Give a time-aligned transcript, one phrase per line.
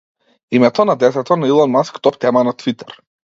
[0.51, 3.01] Името на детето на Илон Маск топ тема на Твитер